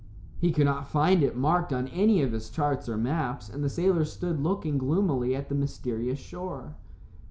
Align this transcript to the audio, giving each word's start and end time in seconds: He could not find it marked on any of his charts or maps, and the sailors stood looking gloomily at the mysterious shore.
He 0.39 0.51
could 0.51 0.65
not 0.65 0.87
find 0.87 1.21
it 1.21 1.37
marked 1.37 1.71
on 1.71 1.87
any 1.89 2.23
of 2.23 2.31
his 2.31 2.49
charts 2.49 2.89
or 2.89 2.97
maps, 2.97 3.49
and 3.49 3.63
the 3.63 3.69
sailors 3.69 4.11
stood 4.11 4.41
looking 4.41 4.79
gloomily 4.79 5.35
at 5.35 5.47
the 5.47 5.53
mysterious 5.53 6.17
shore. 6.17 6.73